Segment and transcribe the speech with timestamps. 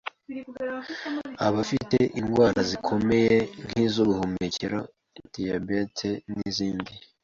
[1.47, 4.79] abafite indwara zikomeye nk’iz’ubuhumekero,
[5.33, 6.93] diabete n’izindi